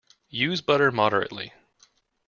[0.33, 1.53] Use butter moderately.